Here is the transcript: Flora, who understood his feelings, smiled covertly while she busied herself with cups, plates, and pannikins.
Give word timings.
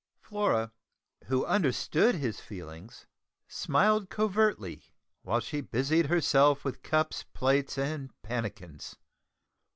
Flora, 0.19 0.71
who 1.25 1.45
understood 1.45 2.15
his 2.15 2.39
feelings, 2.39 3.05
smiled 3.47 4.09
covertly 4.09 4.95
while 5.21 5.39
she 5.39 5.61
busied 5.61 6.07
herself 6.07 6.65
with 6.65 6.81
cups, 6.81 7.23
plates, 7.35 7.77
and 7.77 8.09
pannikins. 8.23 8.95